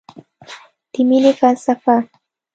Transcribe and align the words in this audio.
د 0.91 0.95
مینې 1.07 1.31
فلسفه 1.39 1.95